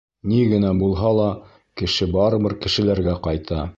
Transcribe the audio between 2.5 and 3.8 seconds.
кешеләргә ҡайта.